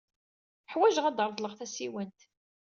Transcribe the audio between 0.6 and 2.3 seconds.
Ḥwajeɣ ad d-reḍleɣ tasiwant.